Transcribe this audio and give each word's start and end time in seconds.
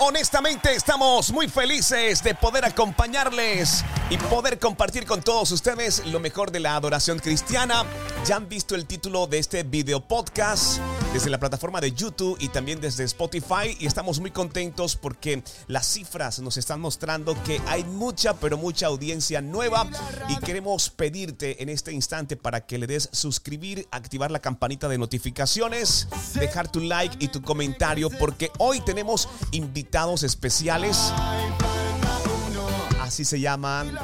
Honestamente 0.00 0.72
estamos 0.76 1.32
muy 1.32 1.48
felices 1.48 2.22
de 2.22 2.32
poder 2.32 2.64
acompañarles 2.64 3.84
y 4.10 4.16
poder 4.16 4.60
compartir 4.60 5.04
con 5.06 5.22
todos 5.22 5.50
ustedes 5.50 6.06
lo 6.06 6.20
mejor 6.20 6.52
de 6.52 6.60
la 6.60 6.76
adoración 6.76 7.18
cristiana. 7.18 7.84
Ya 8.28 8.36
han 8.36 8.46
visto 8.46 8.74
el 8.74 8.84
título 8.84 9.26
de 9.26 9.38
este 9.38 9.62
video 9.62 10.06
podcast 10.06 10.80
desde 11.14 11.30
la 11.30 11.40
plataforma 11.40 11.80
de 11.80 11.92
YouTube 11.92 12.36
y 12.38 12.50
también 12.50 12.78
desde 12.78 13.04
Spotify 13.04 13.74
y 13.80 13.86
estamos 13.86 14.20
muy 14.20 14.30
contentos 14.30 14.96
porque 14.96 15.42
las 15.66 15.86
cifras 15.86 16.38
nos 16.40 16.58
están 16.58 16.78
mostrando 16.78 17.42
que 17.44 17.58
hay 17.66 17.84
mucha 17.84 18.34
pero 18.34 18.58
mucha 18.58 18.88
audiencia 18.88 19.40
nueva 19.40 19.86
y 20.28 20.36
queremos 20.44 20.90
pedirte 20.90 21.62
en 21.62 21.70
este 21.70 21.90
instante 21.90 22.36
para 22.36 22.66
que 22.66 22.76
le 22.76 22.86
des 22.86 23.08
suscribir, 23.12 23.88
activar 23.90 24.30
la 24.30 24.40
campanita 24.40 24.90
de 24.90 24.98
notificaciones, 24.98 26.06
dejar 26.34 26.70
tu 26.70 26.80
like 26.80 27.16
y 27.20 27.28
tu 27.28 27.40
comentario 27.40 28.10
porque 28.10 28.50
hoy 28.58 28.82
tenemos 28.82 29.26
invitados 29.52 30.22
especiales. 30.22 31.14
Así 33.00 33.24
se 33.24 33.40
llaman. 33.40 33.96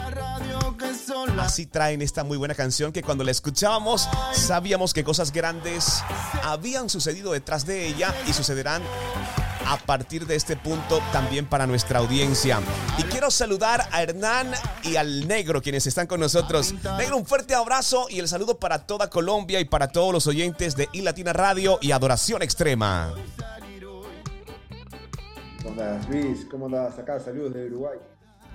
Así 1.39 1.67
traen 1.67 2.03
esta 2.03 2.25
muy 2.25 2.37
buena 2.37 2.55
canción 2.55 2.93
que 2.93 3.03
cuando 3.03 3.25
la 3.25 3.31
escuchábamos 3.31 4.09
sabíamos 4.33 4.93
que 4.93 5.05
cosas 5.05 5.33
grandes 5.33 6.03
habían 6.43 6.89
sucedido 6.89 7.33
detrás 7.33 7.67
de 7.67 7.87
ella 7.87 8.15
y 8.27 8.33
sucederán 8.33 8.83
a 9.67 9.79
partir 9.79 10.27
de 10.27 10.37
este 10.37 10.57
punto 10.57 11.01
también 11.13 11.47
para 11.47 11.67
nuestra 11.67 11.99
audiencia. 11.99 12.61
Y 12.99 13.03
quiero 13.05 13.31
saludar 13.31 13.89
a 13.91 14.03
Hernán 14.03 14.53
y 14.83 14.97
al 14.97 15.27
Negro, 15.27 15.63
quienes 15.63 15.87
están 15.87 16.07
con 16.07 16.21
nosotros. 16.21 16.75
Negro, 16.99 17.17
un 17.17 17.27
fuerte 17.27 17.55
abrazo 17.55 18.07
y 18.11 18.19
el 18.19 18.29
saludo 18.29 18.59
para 18.59 18.87
toda 18.87 19.09
Colombia 19.09 19.61
y 19.61 19.65
para 19.65 19.89
todos 19.89 20.13
los 20.13 20.27
oyentes 20.27 20.77
de 20.77 20.89
iLatina 20.93 21.33
Radio 21.33 21.79
y 21.81 21.93
Adoración 21.93 22.43
Extrema. 22.43 23.15
¿Cómo 25.63 25.83
Luis? 26.11 26.47
¿Cómo 26.51 26.67
andas 26.67 26.99
acá? 26.99 27.19
Saludos 27.19 27.55
de 27.55 27.67
Uruguay. 27.67 27.99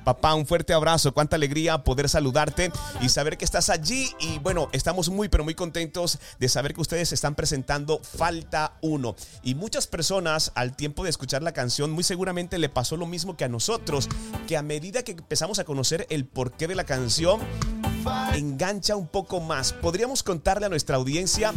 Papá, 0.09 0.33
un 0.33 0.47
fuerte 0.47 0.73
abrazo, 0.73 1.13
cuánta 1.13 1.35
alegría 1.35 1.83
poder 1.83 2.09
saludarte 2.09 2.71
y 2.99 3.09
saber 3.09 3.37
que 3.37 3.45
estás 3.45 3.69
allí. 3.69 4.09
Y 4.19 4.39
bueno, 4.39 4.67
estamos 4.71 5.09
muy, 5.09 5.29
pero 5.29 5.43
muy 5.43 5.53
contentos 5.53 6.17
de 6.39 6.49
saber 6.49 6.73
que 6.73 6.81
ustedes 6.81 7.11
están 7.11 7.35
presentando 7.35 7.99
Falta 7.99 8.73
Uno. 8.81 9.15
Y 9.43 9.53
muchas 9.53 9.85
personas 9.85 10.51
al 10.55 10.75
tiempo 10.75 11.03
de 11.03 11.11
escuchar 11.11 11.43
la 11.43 11.51
canción, 11.51 11.91
muy 11.91 12.03
seguramente 12.03 12.57
le 12.57 12.69
pasó 12.69 12.97
lo 12.97 13.05
mismo 13.05 13.37
que 13.37 13.45
a 13.45 13.49
nosotros, 13.49 14.09
que 14.47 14.57
a 14.57 14.63
medida 14.63 15.03
que 15.03 15.11
empezamos 15.11 15.59
a 15.59 15.63
conocer 15.63 16.07
el 16.09 16.25
porqué 16.25 16.67
de 16.67 16.73
la 16.73 16.85
canción, 16.85 17.39
engancha 18.33 18.95
un 18.95 19.05
poco 19.05 19.39
más. 19.39 19.73
¿Podríamos 19.73 20.23
contarle 20.23 20.65
a 20.65 20.69
nuestra 20.69 20.95
audiencia 20.95 21.53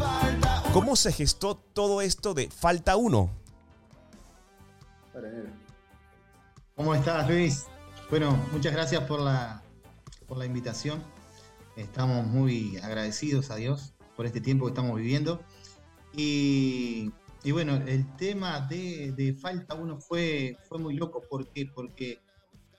cómo 0.75 0.95
se 0.97 1.11
gestó 1.11 1.57
todo 1.57 2.03
esto 2.03 2.35
de 2.35 2.51
Falta 2.51 2.97
Uno? 2.97 3.31
¿Cómo 6.77 6.95
estás, 6.95 7.27
Luis? 7.27 7.65
Bueno, 8.13 8.37
muchas 8.53 8.75
gracias 8.75 9.05
por 9.05 9.23
la, 9.23 9.63
por 10.29 10.37
la 10.37 10.45
invitación. 10.45 11.03
Estamos 11.77 12.27
muy 12.27 12.77
agradecidos 12.77 13.51
a 13.51 13.57
Dios 13.57 13.95
por 14.15 14.27
este 14.27 14.43
tiempo 14.43 14.67
que 14.67 14.73
estamos 14.73 14.95
viviendo. 14.99 15.41
Y, 16.15 17.11
bueno, 17.51 17.77
el 17.77 18.15
tema 18.17 18.61
de, 18.61 19.35
Falta 19.41 19.77
Uno 19.77 19.99
fue, 19.99 20.59
fue 20.69 20.79
muy 20.79 20.95
loco. 20.95 21.23
¿Por 21.23 21.49
qué? 21.55 21.65
Porque 21.65 22.21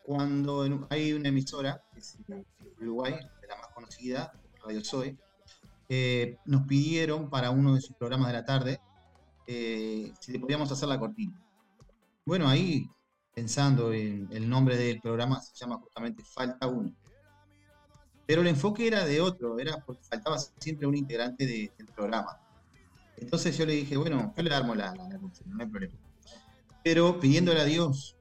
cuando 0.03 0.85
hay 0.91 1.13
una 1.13 1.29
emisora, 1.29 1.83
que 1.91 2.01
es 2.01 2.15
Uruguay, 2.79 3.13
de 3.41 3.47
la 3.47 3.55
más 3.55 3.69
conocida, 3.73 4.39
Radio 4.63 4.85
Zoe, 4.85 5.17
eh, 5.89 6.37
nos 6.45 6.67
pidieron 6.67 7.31
para 7.31 7.49
uno 7.49 7.73
de 7.73 7.81
sus 7.81 7.95
programas 7.95 8.27
de 8.27 8.33
la 8.33 8.45
tarde 8.45 8.81
eh, 9.47 10.13
si 10.19 10.31
le 10.31 10.37
podíamos 10.37 10.71
hacer 10.71 10.87
la 10.87 10.99
cortina. 10.99 11.41
Bueno, 12.23 12.47
ahí 12.47 12.87
pensando 13.33 13.93
en 13.93 14.27
el 14.31 14.47
nombre 14.47 14.77
del 14.77 14.99
programa, 15.01 15.41
se 15.41 15.55
llama 15.55 15.77
justamente 15.77 16.23
Falta 16.23 16.67
Uno. 16.67 16.93
Pero 18.25 18.41
el 18.41 18.47
enfoque 18.47 18.87
era 18.87 19.05
de 19.05 19.19
otro, 19.19 19.59
era 19.59 19.77
porque 19.85 20.03
faltaba 20.03 20.37
siempre 20.59 20.87
un 20.87 20.95
integrante 20.95 21.45
del 21.45 21.87
programa. 21.93 22.39
Entonces 23.17 23.57
yo 23.57 23.65
le 23.65 23.73
dije, 23.73 23.97
bueno, 23.97 24.33
yo 24.35 24.43
le 24.43 24.53
armo 24.53 24.75
la, 24.75 24.93
la, 24.95 25.07
no 25.07 25.31
hay 25.59 25.67
problema. 25.67 25.93
Pero 26.83 27.19
pidiéndole 27.19 27.61
a 27.61 27.65
Dios 27.65 28.17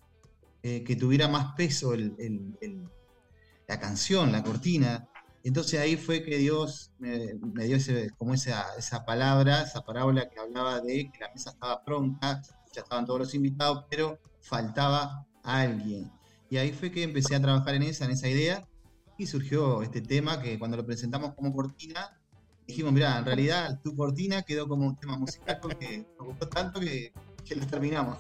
eh, 0.63 0.85
que 0.85 0.97
tuviera 0.97 1.29
más 1.29 1.55
peso 1.55 1.95
la 1.97 3.81
canción, 3.81 4.33
la 4.33 4.43
cortina. 4.43 5.09
Entonces 5.45 5.81
ahí 5.81 5.97
fue 5.97 6.23
que 6.23 6.37
Dios 6.37 6.93
me, 6.99 7.35
dio 7.65 7.77
como 8.17 8.35
esa, 8.35 8.67
esa 8.79 9.05
palabra, 9.05 9.63
esa 9.63 9.85
parábola 9.85 10.29
que 10.29 10.39
hablaba 10.39 10.81
de 10.81 11.11
que 11.11 11.19
la 11.19 11.33
mesa 11.33 11.51
estaba 11.51 11.85
pronta, 11.85 12.43
ya 12.73 12.83
estaban 12.83 13.07
todos 13.07 13.21
los 13.21 13.35
invitados, 13.35 13.85
pero 13.91 14.19
faltaba 14.43 15.27
alguien. 15.43 16.11
Y 16.51 16.59
ahí 16.59 16.73
fue 16.73 16.91
que 16.91 17.03
empecé 17.03 17.35
a 17.35 17.41
trabajar 17.41 17.75
en 17.75 17.85
esa, 17.85 18.05
en 18.05 18.11
esa 18.11 18.29
idea, 18.29 18.69
y 19.17 19.27
surgió 19.27 19.83
este 19.83 20.01
tema 20.01 20.41
que 20.41 20.59
cuando 20.59 20.77
lo 20.77 20.85
presentamos 20.85 21.35
como 21.35 21.53
cortina, 21.55 22.21
dijimos, 22.67 22.93
mira, 22.93 23.19
en 23.19 23.25
realidad 23.25 23.81
tu 23.83 23.95
cortina 23.97 24.43
quedó 24.43 24.69
como 24.69 24.87
un 24.87 24.97
tema 24.97 25.17
musical 25.17 25.59
porque 25.61 26.07
nos 26.19 26.29
gustó 26.29 26.49
tanto 26.49 26.81
que 26.81 27.13
terminamos. 27.61 28.19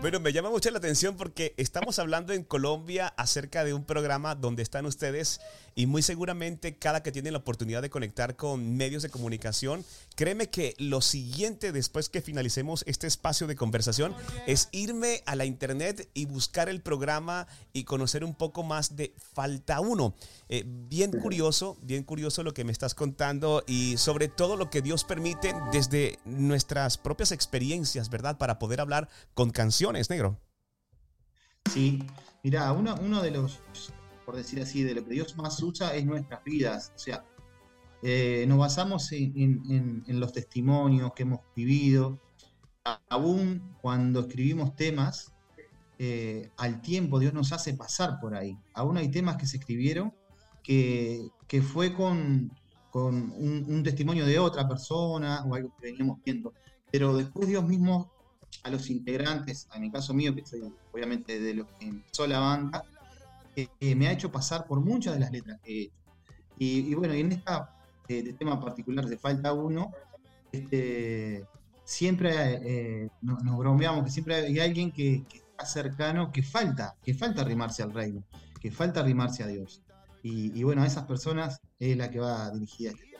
Bueno, 0.00 0.20
me 0.20 0.32
llama 0.32 0.50
mucho 0.50 0.70
la 0.70 0.78
atención 0.78 1.16
porque 1.16 1.54
estamos 1.56 1.98
hablando 1.98 2.32
en 2.32 2.44
Colombia 2.44 3.08
acerca 3.16 3.64
de 3.64 3.74
un 3.74 3.84
programa 3.84 4.34
donde 4.34 4.62
están 4.62 4.86
ustedes 4.86 5.40
y 5.74 5.86
muy 5.86 6.02
seguramente 6.02 6.78
cada 6.78 7.02
que 7.02 7.12
tienen 7.12 7.34
la 7.34 7.40
oportunidad 7.40 7.82
de 7.82 7.90
conectar 7.90 8.34
con 8.34 8.76
medios 8.76 9.02
de 9.02 9.10
comunicación, 9.10 9.84
créeme 10.14 10.48
que 10.48 10.74
lo 10.78 11.02
siguiente 11.02 11.70
después 11.70 12.08
que 12.08 12.22
finalicemos 12.22 12.82
este 12.86 13.06
espacio 13.06 13.46
de 13.46 13.56
conversación 13.56 14.14
es 14.46 14.70
irme 14.72 15.22
a 15.26 15.36
la 15.36 15.44
internet 15.44 16.08
y 16.14 16.24
buscar 16.24 16.70
el 16.70 16.80
programa 16.80 17.46
y 17.74 17.84
conocer 17.84 18.24
un 18.24 18.34
poco 18.34 18.62
más 18.62 18.96
de 18.96 19.14
Falta 19.34 19.80
Uno. 19.80 20.14
Eh, 20.48 20.64
bien 20.66 21.10
curioso, 21.12 21.76
bien 21.82 22.04
curioso 22.04 22.42
lo 22.42 22.54
que 22.54 22.64
me 22.64 22.72
estás 22.72 22.94
contando 22.94 23.62
y 23.66 23.98
sobre 23.98 24.28
todo 24.28 24.56
lo 24.56 24.70
que 24.70 24.80
Dios 24.80 25.04
permite 25.04 25.54
desde 25.72 26.18
nuestras 26.24 26.96
propias 26.96 27.32
experiencias, 27.32 28.08
¿verdad? 28.08 28.38
Para 28.38 28.55
poder 28.58 28.80
hablar 28.80 29.08
con 29.34 29.50
canciones, 29.50 30.10
negro. 30.10 30.40
Sí, 31.70 32.02
mira, 32.42 32.72
uno, 32.72 32.94
uno 33.00 33.22
de 33.22 33.30
los, 33.30 33.60
por 34.24 34.36
decir 34.36 34.60
así, 34.60 34.82
de 34.82 34.94
lo 34.94 35.04
que 35.04 35.10
Dios 35.10 35.36
más 35.36 35.62
usa 35.62 35.94
es 35.94 36.04
nuestras 36.04 36.42
vidas. 36.44 36.92
O 36.94 36.98
sea, 36.98 37.24
eh, 38.02 38.44
nos 38.46 38.58
basamos 38.58 39.10
en, 39.12 40.04
los 40.06 40.32
testimonios 40.32 41.12
que 41.14 41.22
hemos 41.22 41.40
vivido. 41.54 42.20
Aún 43.08 43.76
cuando 43.80 44.20
escribimos 44.20 44.76
temas, 44.76 45.32
eh, 45.98 46.50
al 46.56 46.82
tiempo 46.82 47.18
Dios 47.18 47.32
nos 47.32 47.52
hace 47.52 47.74
pasar 47.74 48.20
por 48.20 48.34
ahí. 48.34 48.58
Aún 48.74 48.96
hay 48.96 49.10
temas 49.10 49.36
que 49.36 49.46
se 49.46 49.56
escribieron 49.56 50.14
que, 50.62 51.30
fue 51.62 51.94
con, 51.94 52.52
un, 52.92 53.82
testimonio 53.84 54.26
de 54.26 54.38
otra 54.38 54.68
persona 54.68 55.44
o 55.44 55.54
algo 55.54 55.72
que 55.76 55.90
veníamos 55.90 56.18
viendo. 56.24 56.52
Pero 56.90 57.16
después 57.16 57.48
Dios 57.48 57.64
mismo 57.64 58.12
a 58.62 58.70
los 58.70 58.90
integrantes, 58.90 59.68
en 59.74 59.82
mi 59.82 59.90
caso 59.90 60.14
mío, 60.14 60.34
que 60.34 60.44
soy 60.44 60.62
obviamente 60.92 61.40
de 61.40 61.54
los 61.54 61.66
que 61.74 61.86
empezó 61.86 62.26
la 62.26 62.40
banda, 62.40 62.84
eh, 63.54 63.68
eh, 63.80 63.94
me 63.94 64.08
ha 64.08 64.12
hecho 64.12 64.30
pasar 64.30 64.66
por 64.66 64.80
muchas 64.80 65.14
de 65.14 65.20
las 65.20 65.30
letras 65.30 65.60
que 65.62 65.72
he 65.72 65.82
hecho. 65.82 65.94
Y, 66.58 66.94
bueno, 66.94 67.14
y 67.14 67.20
en 67.20 67.32
este 67.32 68.32
tema 68.32 68.58
particular 68.58 69.04
de 69.06 69.18
Falta 69.18 69.52
Uno, 69.52 69.92
este, 70.52 71.44
siempre 71.84 73.10
nos, 73.20 73.58
bromeamos 73.58 74.04
que 74.04 74.10
siempre 74.10 74.36
hay 74.36 74.58
alguien 74.58 74.90
que, 74.90 75.24
que, 75.28 75.38
está 75.38 75.66
cercano, 75.66 76.32
que 76.32 76.42
falta, 76.42 76.96
que 77.02 77.12
falta 77.12 77.42
arrimarse 77.42 77.82
al 77.82 77.92
reino, 77.92 78.24
que 78.60 78.70
falta 78.70 79.00
arrimarse 79.00 79.42
a 79.42 79.46
Dios. 79.48 79.82
Y, 80.28 80.64
bueno, 80.64 80.82
a 80.82 80.86
esas 80.86 81.04
personas 81.04 81.60
es 81.78 81.96
la 81.96 82.10
que 82.10 82.18
va 82.18 82.50
dirigida 82.50 82.90
este 82.90 83.15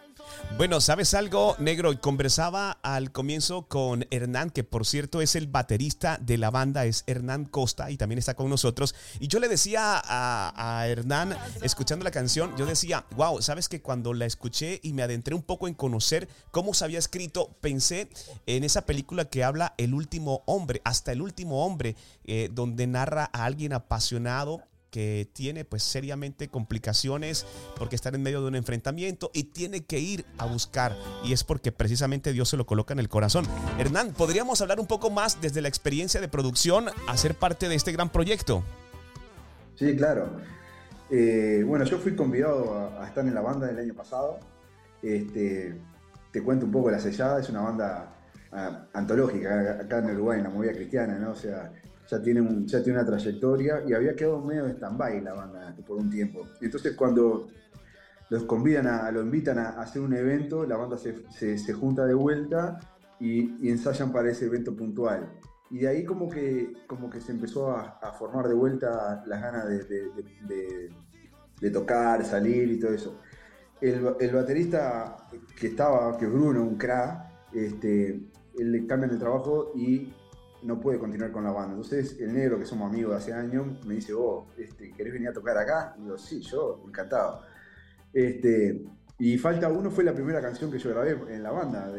bueno, 0.57 0.81
¿sabes 0.81 1.13
algo, 1.15 1.55
negro? 1.59 2.01
Conversaba 2.01 2.73
al 2.83 3.13
comienzo 3.13 3.69
con 3.69 4.07
Hernán, 4.11 4.51
que 4.51 4.65
por 4.65 4.87
cierto 4.87 5.21
es 5.21 5.37
el 5.37 5.49
baterista 5.49 6.19
de 6.21 6.39
la 6.39 6.51
banda, 6.51 6.87
es 6.87 7.05
Hernán 7.07 7.45
Costa 7.45 7.91
y 7.91 7.97
también 7.97 8.19
está 8.19 8.35
con 8.35 8.49
nosotros. 8.49 8.95
Y 9.21 9.29
yo 9.29 9.39
le 9.39 9.49
decía 9.49 10.01
a, 10.03 10.87
Hernán, 10.89 11.37
escuchando 11.63 12.05
la 12.05 12.11
canción, 12.11 12.57
yo 12.57 12.65
decía, 12.65 13.05
wow, 13.17 13.43
¿sabes 13.43 13.69
que 13.69 13.83
cuando 13.83 14.15
la 14.15 14.25
escuché 14.25 14.81
y 14.83 14.95
me 14.95 15.03
adentré 15.03 15.35
un 15.35 15.43
poco 15.43 15.69
en 15.69 15.75
conocer 15.75 16.29
cómo 16.51 16.73
se 16.73 16.85
había 16.85 16.99
escrito, 16.99 17.57
pensé 17.61 18.09
en 18.47 18.65
esa 18.65 18.87
película 18.87 19.27
que 19.27 19.45
habla 19.45 19.75
El 19.77 19.93
último 19.93 20.43
hombre, 20.47 20.81
hasta 20.85 21.13
el 21.13 21.21
último 21.21 21.67
hombre, 21.67 21.97
eh, 22.25 22.49
donde 22.53 22.87
narra 22.87 23.29
a 23.33 23.45
alguien 23.45 23.75
apasionado 23.75 24.63
que 24.97 25.29
tiene 25.31 25.67
pues 25.67 25.83
seriamente 25.83 26.49
complicaciones 26.49 27.45
porque 27.77 27.97
está 27.97 28.09
en 28.09 28.23
medio 28.23 28.41
de 28.41 28.49
un 28.49 28.55
enfrentamiento 28.55 29.31
y 29.35 29.45
tiene 29.45 29.85
que 29.85 29.99
ir 29.99 30.25
a 30.39 30.47
buscar 30.47 30.97
y 31.23 31.35
es 31.35 31.45
porque 31.45 31.71
precisamente 31.71 32.33
Dios 32.33 32.49
se 32.49 32.57
lo 32.57 32.65
coloca 32.65 32.95
en 32.95 33.01
el 33.01 33.11
corazón. 33.11 33.45
Hernán, 33.79 34.15
¿podríamos 34.15 34.63
hablar 34.63 34.81
un 34.81 34.87
poco 34.87 35.11
más 35.11 35.39
desde 35.43 35.61
la 35.61 35.69
experiencia 35.69 36.19
de 36.23 36.29
producción 36.29 36.87
a 37.09 37.17
ser 37.19 37.35
parte 37.35 37.69
de 37.69 37.75
este 37.75 37.93
gran 37.93 38.09
proyecto? 38.09 38.65
Sí, 39.75 39.95
claro. 39.97 40.31
Eh, 41.11 41.63
bueno, 41.67 41.85
yo 41.85 41.99
fui 41.99 42.17
convidado 42.17 42.99
a, 42.99 43.07
estar 43.07 43.27
en 43.27 43.35
la 43.35 43.43
banda 43.43 43.67
del 43.67 43.79
año 43.79 43.93
pasado. 43.93 44.41
Este, 45.03 45.79
te 46.33 46.43
cuento 46.43 46.65
un 46.65 46.73
poco 46.73 46.91
La 46.91 47.01
Sellada, 47.01 47.39
es 47.39 47.51
una 47.51 47.61
banda 47.61 48.15
ah, 48.51 48.87
antológica 48.95 49.79
acá 49.79 49.99
en 49.99 50.13
Uruguay, 50.13 50.39
en 50.39 50.45
la 50.45 50.51
movida 50.51 50.73
cristiana, 50.73 51.19
¿no? 51.19 51.33
O 51.33 51.37
sea, 51.37 51.71
ya 52.09 52.23
tiene, 52.23 52.41
un, 52.41 52.67
ya 52.67 52.83
tiene 52.83 52.99
una 52.99 53.07
trayectoria 53.07 53.83
y 53.87 53.93
había 53.93 54.15
quedado 54.15 54.41
medio 54.41 54.65
de 54.65 54.73
stand-by 54.73 55.21
la 55.23 55.35
banda 55.35 55.77
por 55.87 55.99
un 55.99 56.11
tiempo. 56.11 56.49
Entonces 56.61 56.95
cuando 56.95 57.49
los 58.29 58.45
convidan 58.45 58.87
a, 58.87 59.11
lo 59.11 59.23
invitan 59.23 59.59
a 59.59 59.81
hacer 59.81 60.03
un 60.03 60.15
evento, 60.15 60.65
la 60.65 60.77
banda 60.77 60.97
se, 60.99 61.25
se, 61.31 61.73
junta 61.73 62.05
de 62.07 62.15
vuelta 62.15 62.79
y, 63.21 63.69
ensayan 63.69 64.13
para 64.13 64.31
ese 64.31 64.47
evento 64.47 64.75
puntual. 64.75 65.33
Y 65.71 65.81
de 65.81 65.89
ahí 65.89 66.05
como 66.05 66.29
que, 66.29 66.73
como 66.87 67.11
que 67.11 67.21
se 67.21 67.33
empezó 67.33 67.71
a, 67.71 68.13
formar 68.19 68.49
de 68.49 68.55
vuelta 68.55 69.23
las 69.27 69.43
ganas 69.43 69.69
de, 69.69 70.11
de, 71.61 71.71
tocar, 71.71 72.25
salir 72.25 72.71
y 72.71 72.79
todo 72.79 72.93
eso. 72.93 73.21
El, 73.81 74.15
el, 74.21 74.35
baterista 74.35 75.17
que 75.59 75.69
estaba, 75.69 76.17
que 76.17 76.25
es 76.25 76.33
Bruno, 76.33 76.63
un 76.63 76.77
crack, 76.77 77.53
este, 77.53 78.21
le 78.57 78.87
cambian 78.87 79.11
de 79.11 79.19
trabajo 79.19 79.73
y 79.75 80.13
no 80.63 80.81
puede 80.81 80.99
continuar 80.99 81.33
con 81.33 81.45
la 81.45 81.53
banda. 81.53 81.75
Entonces 81.75 82.19
el 82.21 82.33
negro, 82.33 82.59
que 82.59 82.67
somos 82.67 82.91
amigos 82.91 83.13
de 83.13 83.17
hace 83.19 83.33
años, 83.33 83.85
me 83.87 83.95
dice, 83.95 84.13
vos, 84.13 84.47
este, 84.57 84.93
¿querés 84.93 85.13
venir 85.13 85.29
a 85.29 85.33
tocar 85.33 85.57
acá? 85.59 85.95
Y 85.99 86.03
digo, 86.03 86.19
sí, 86.19 86.41
yo, 86.41 86.83
encantado. 86.87 87.43
Este, 88.13 88.85
y 89.19 89.39
Falta 89.39 89.69
Uno 89.69 89.91
fue 89.91 90.05
la 90.05 90.15
primera 90.15 90.41
canción 90.41 90.71
que 90.71 90.79
yo 90.79 90.91
grabé 90.91 91.19
en 91.35 91.43
la 91.43 91.51
banda, 91.51 91.91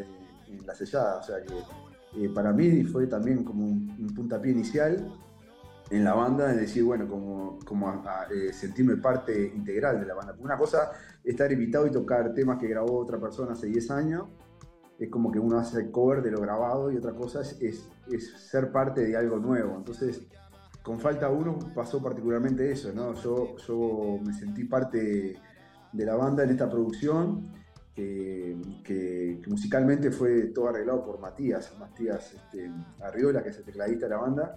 en 0.46 0.66
la 0.66 0.74
sellada. 0.74 1.18
O 1.18 1.22
sea 1.22 1.42
que 1.42 1.54
eh, 2.16 2.28
para 2.30 2.52
mí 2.52 2.84
fue 2.84 3.06
también 3.06 3.44
como 3.44 3.64
un, 3.64 4.12
puntapié 4.14 4.52
inicial 4.52 5.12
en 5.90 6.04
la 6.04 6.14
banda, 6.14 6.50
es 6.52 6.60
decir, 6.60 6.84
bueno, 6.84 7.08
como, 7.08 7.58
como 7.64 8.04
eh, 8.30 8.52
sentirme 8.52 8.96
parte 8.96 9.52
integral 9.54 10.00
de 10.00 10.06
la 10.06 10.14
banda. 10.14 10.34
Una 10.38 10.56
cosa 10.56 10.90
es 11.24 11.30
estar 11.30 11.50
invitado 11.50 11.86
y 11.86 11.90
tocar 11.90 12.34
temas 12.34 12.58
que 12.58 12.68
grabó 12.68 12.98
otra 12.98 13.18
persona 13.18 13.52
hace 13.52 13.66
10 13.66 13.90
años, 13.90 14.24
es 14.98 15.10
como 15.10 15.30
que 15.30 15.38
uno 15.38 15.58
hace 15.58 15.80
el 15.80 15.90
cover 15.90 16.22
de 16.22 16.30
lo 16.30 16.40
grabado 16.40 16.90
y 16.90 16.96
otra 16.96 17.12
cosa 17.12 17.42
es, 17.42 17.88
es, 18.10 18.32
ser 18.50 18.72
parte 18.72 19.06
de 19.06 19.16
algo 19.16 19.38
nuevo. 19.38 19.76
Entonces, 19.76 20.22
con 20.82 20.98
Falta 20.98 21.28
Uno 21.28 21.58
pasó 21.74 22.02
particularmente 22.02 22.70
eso, 22.70 22.92
¿no? 22.92 23.14
Yo, 23.14 23.56
yo 23.58 24.18
me 24.24 24.32
sentí 24.32 24.64
parte 24.64 25.36
de 25.92 26.04
la 26.04 26.16
banda 26.16 26.42
en 26.42 26.50
esta 26.50 26.68
producción, 26.68 27.52
que, 27.94 29.40
musicalmente 29.48 30.10
fue 30.10 30.48
todo 30.48 30.68
arreglado 30.68 31.04
por 31.04 31.18
Matías, 31.18 31.76
Matías 31.78 32.34
este, 32.34 32.70
Arriola, 33.00 33.42
que 33.42 33.50
es 33.50 33.58
el 33.58 33.64
tecladista 33.64 34.06
de 34.06 34.10
la 34.10 34.20
banda, 34.20 34.54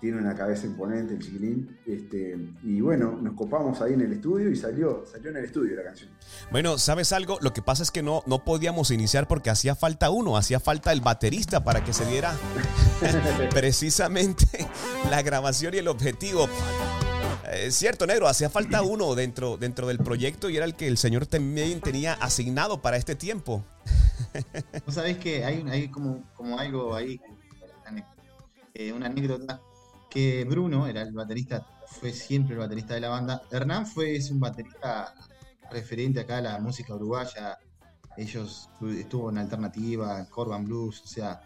tiene 0.00 0.18
una 0.18 0.34
cabeza 0.34 0.66
imponente, 0.66 1.14
el 1.14 1.20
chiquilín. 1.20 1.78
Este, 1.86 2.36
y 2.62 2.80
bueno, 2.80 3.18
nos 3.20 3.34
copamos 3.34 3.80
ahí 3.82 3.92
en 3.92 4.00
el 4.00 4.12
estudio 4.12 4.50
y 4.50 4.56
salió, 4.56 5.04
salió 5.10 5.30
en 5.30 5.36
el 5.36 5.44
estudio 5.44 5.76
la 5.76 5.84
canción. 5.84 6.10
Bueno, 6.50 6.78
¿sabes 6.78 7.12
algo? 7.12 7.38
Lo 7.42 7.52
que 7.52 7.60
pasa 7.60 7.82
es 7.82 7.90
que 7.90 8.02
no, 8.02 8.22
no 8.26 8.44
podíamos 8.44 8.90
iniciar 8.90 9.28
porque 9.28 9.50
hacía 9.50 9.74
falta 9.74 10.10
uno, 10.10 10.36
hacía 10.36 10.58
falta 10.58 10.92
el 10.92 11.02
baterista 11.02 11.62
para 11.62 11.84
que 11.84 11.92
se 11.92 12.06
diera 12.06 12.34
precisamente 13.50 14.46
la 15.10 15.20
grabación 15.22 15.74
y 15.74 15.78
el 15.78 15.88
objetivo. 15.88 16.48
Es 17.52 17.74
cierto, 17.74 18.06
negro, 18.06 18.26
hacía 18.26 18.48
falta 18.48 18.80
uno 18.82 19.14
dentro, 19.14 19.56
dentro 19.56 19.86
del 19.86 19.98
proyecto 19.98 20.48
y 20.48 20.56
era 20.56 20.64
el 20.64 20.76
que 20.76 20.86
el 20.86 20.96
señor 20.96 21.26
también 21.26 21.80
tenía 21.80 22.14
asignado 22.14 22.80
para 22.80 22.96
este 22.96 23.16
tiempo. 23.16 23.64
Vos 24.86 24.94
sabés 24.94 25.18
que 25.18 25.44
hay, 25.44 25.64
hay 25.68 25.88
como, 25.88 26.22
como 26.34 26.58
algo 26.58 26.94
ahí, 26.94 27.20
eh, 28.74 28.92
una 28.92 29.06
anécdota 29.06 29.60
que 30.10 30.44
Bruno 30.44 30.86
era 30.86 31.02
el 31.02 31.12
baterista, 31.12 31.64
fue 31.86 32.12
siempre 32.12 32.54
el 32.54 32.60
baterista 32.60 32.94
de 32.94 33.00
la 33.00 33.08
banda. 33.08 33.42
Hernán 33.50 33.86
fue 33.86 34.18
un 34.30 34.40
baterista 34.40 35.14
referente 35.70 36.20
acá 36.20 36.38
a 36.38 36.42
la 36.42 36.58
música 36.58 36.94
uruguaya. 36.94 37.58
Ellos 38.16 38.68
estuvo 38.98 39.30
en 39.30 39.38
alternativa, 39.38 40.26
Corban 40.28 40.64
Blues, 40.64 41.00
o 41.04 41.06
sea, 41.06 41.40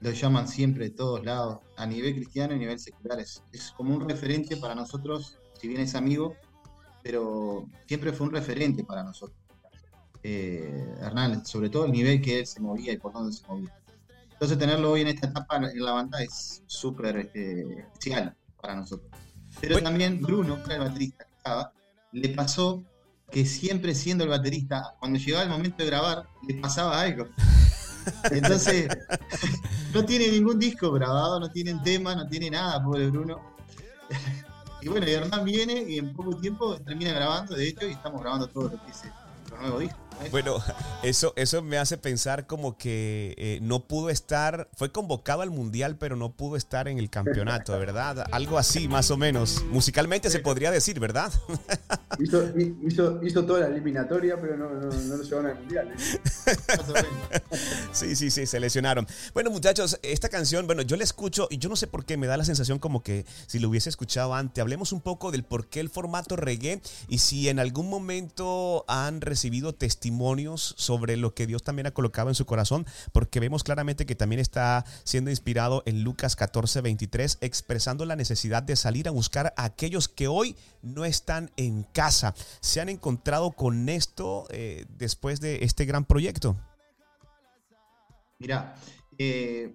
lo 0.00 0.10
llaman 0.10 0.46
siempre 0.46 0.84
de 0.84 0.90
todos 0.90 1.24
lados, 1.24 1.60
a 1.76 1.86
nivel 1.86 2.14
cristiano 2.14 2.52
y 2.52 2.56
a 2.56 2.58
nivel 2.58 2.78
secular. 2.78 3.18
Es, 3.18 3.42
como 3.76 3.96
un 3.96 4.08
referente 4.08 4.56
para 4.56 4.74
nosotros, 4.74 5.38
si 5.58 5.68
bien 5.68 5.80
es 5.80 5.94
amigo, 5.94 6.36
pero 7.02 7.66
siempre 7.86 8.12
fue 8.12 8.26
un 8.26 8.32
referente 8.32 8.84
para 8.84 9.02
nosotros. 9.02 9.38
Eh, 10.22 10.94
Hernán, 11.00 11.46
sobre 11.46 11.70
todo 11.70 11.86
el 11.86 11.92
nivel 11.92 12.20
que 12.20 12.40
él 12.40 12.46
se 12.46 12.60
movía 12.60 12.92
y 12.92 12.98
por 12.98 13.12
dónde 13.12 13.32
se 13.32 13.46
movía. 13.46 13.74
Entonces 14.40 14.58
tenerlo 14.58 14.92
hoy 14.92 15.02
en 15.02 15.08
esta 15.08 15.26
etapa 15.26 15.56
en 15.56 15.84
la 15.84 15.92
banda 15.92 16.22
es 16.22 16.62
súper 16.66 17.14
este, 17.18 17.80
especial 17.80 18.34
para 18.58 18.74
nosotros. 18.74 19.10
Pero 19.60 19.82
también 19.82 20.18
Bruno, 20.22 20.56
que 20.62 20.72
era 20.72 20.76
el 20.76 20.88
baterista 20.88 21.24
que 21.26 21.36
estaba, 21.36 21.72
le 22.12 22.30
pasó 22.30 22.82
que 23.30 23.44
siempre 23.44 23.94
siendo 23.94 24.24
el 24.24 24.30
baterista, 24.30 24.94
cuando 24.98 25.18
llegaba 25.18 25.44
el 25.44 25.50
momento 25.50 25.84
de 25.84 25.90
grabar, 25.90 26.26
le 26.48 26.54
pasaba 26.54 27.02
algo. 27.02 27.28
Entonces, 28.30 28.88
no 29.92 30.06
tiene 30.06 30.28
ningún 30.28 30.58
disco 30.58 30.90
grabado, 30.90 31.38
no 31.38 31.50
tienen 31.50 31.82
tema, 31.82 32.14
no 32.14 32.26
tiene 32.26 32.50
nada, 32.50 32.82
pobre 32.82 33.10
Bruno. 33.10 33.40
Y 34.82 34.88
bueno, 34.88 35.06
y 35.06 35.10
Hernán 35.10 35.44
viene 35.44 35.82
y 35.86 35.98
en 35.98 36.14
poco 36.14 36.34
tiempo 36.38 36.74
termina 36.78 37.12
grabando, 37.12 37.54
de 37.54 37.68
hecho, 37.68 37.86
y 37.86 37.90
estamos 37.90 38.22
grabando 38.22 38.46
todo 38.46 38.70
lo 38.70 38.82
que 38.82 38.90
es 38.90 39.04
el 39.04 39.60
nuevo 39.60 39.80
disco. 39.80 39.98
Bueno, 40.30 40.62
eso, 41.02 41.32
eso 41.36 41.62
me 41.62 41.78
hace 41.78 41.96
pensar 41.96 42.46
como 42.46 42.76
que 42.76 43.34
eh, 43.38 43.58
no 43.62 43.86
pudo 43.86 44.10
estar, 44.10 44.68
fue 44.76 44.92
convocado 44.92 45.42
al 45.42 45.50
Mundial, 45.50 45.96
pero 45.96 46.14
no 46.14 46.32
pudo 46.32 46.56
estar 46.56 46.88
en 46.88 46.98
el 46.98 47.08
campeonato, 47.10 47.78
¿verdad? 47.78 48.26
Algo 48.30 48.58
así, 48.58 48.86
más 48.86 49.10
o 49.10 49.16
menos. 49.16 49.64
Musicalmente 49.70 50.30
se 50.30 50.40
podría 50.40 50.70
decir, 50.70 51.00
¿verdad? 51.00 51.32
Hizo, 52.18 52.52
hizo, 53.22 53.44
toda 53.46 53.60
la 53.60 53.66
eliminatoria, 53.68 54.38
pero 54.38 54.56
no, 54.56 54.68
no, 54.68 55.16
lo 55.16 55.22
llevaron 55.22 55.46
al 55.46 55.58
Mundial. 55.58 55.88
¿eh? 55.92 56.20
sí, 57.92 58.14
sí, 58.14 58.30
sí, 58.30 58.46
se 58.46 58.60
lesionaron. 58.60 59.06
Bueno, 59.32 59.50
muchachos, 59.50 59.98
esta 60.02 60.28
canción, 60.28 60.66
bueno, 60.66 60.82
yo 60.82 60.96
la 60.96 61.04
escucho 61.04 61.48
y 61.50 61.58
yo 61.58 61.68
no 61.68 61.76
sé 61.76 61.86
por 61.86 62.04
qué 62.04 62.16
me 62.16 62.26
da 62.26 62.36
la 62.36 62.44
sensación 62.44 62.78
como 62.78 63.02
que 63.02 63.24
si 63.46 63.58
lo 63.58 63.68
hubiese 63.68 63.88
escuchado 63.88 64.34
antes. 64.34 64.60
Hablemos 64.60 64.92
un 64.92 65.00
poco 65.00 65.30
del 65.30 65.44
por 65.44 65.68
qué 65.68 65.80
el 65.80 65.88
formato 65.88 66.36
reggae 66.36 66.82
y 67.08 67.18
si 67.18 67.48
en 67.48 67.58
algún 67.58 67.88
momento 67.88 68.84
han 68.86 69.20
recibido 69.20 69.74
testimonios 69.74 70.09
sobre 70.76 71.16
lo 71.16 71.34
que 71.34 71.46
Dios 71.46 71.62
también 71.62 71.86
ha 71.86 71.92
colocado 71.92 72.28
en 72.28 72.34
su 72.34 72.46
corazón, 72.46 72.86
porque 73.12 73.40
vemos 73.40 73.64
claramente 73.64 74.06
que 74.06 74.14
también 74.14 74.40
está 74.40 74.84
siendo 75.04 75.30
inspirado 75.30 75.82
en 75.86 76.02
Lucas 76.02 76.36
14, 76.36 76.80
23, 76.80 77.38
expresando 77.40 78.04
la 78.04 78.16
necesidad 78.16 78.62
de 78.62 78.76
salir 78.76 79.08
a 79.08 79.12
buscar 79.12 79.52
a 79.56 79.64
aquellos 79.64 80.08
que 80.08 80.28
hoy 80.28 80.56
no 80.82 81.04
están 81.04 81.50
en 81.56 81.84
casa. 81.84 82.34
¿Se 82.60 82.80
han 82.80 82.88
encontrado 82.88 83.52
con 83.52 83.88
esto 83.88 84.46
eh, 84.50 84.86
después 84.98 85.40
de 85.40 85.64
este 85.64 85.84
gran 85.84 86.04
proyecto? 86.04 86.56
Mira, 88.38 88.74
eh, 89.18 89.74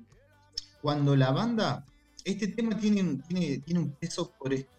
cuando 0.82 1.16
la 1.16 1.32
banda, 1.32 1.86
este 2.24 2.48
tema 2.48 2.78
tiene, 2.78 3.22
tiene, 3.28 3.80
un 3.80 3.92
peso 3.92 4.32
por 4.40 4.54
esto, 4.54 4.72